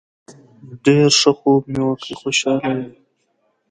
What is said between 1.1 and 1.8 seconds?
ښه خوب